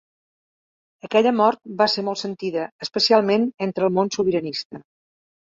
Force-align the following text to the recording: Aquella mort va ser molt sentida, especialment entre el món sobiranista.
Aquella 1.07 1.33
mort 1.41 1.61
va 1.83 1.87
ser 1.97 2.05
molt 2.09 2.21
sentida, 2.23 2.65
especialment 2.87 3.47
entre 3.67 3.89
el 3.89 3.97
món 3.99 4.11
sobiranista. 4.17 4.83